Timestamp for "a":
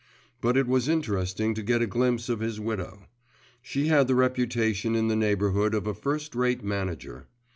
1.83-1.85, 5.85-5.93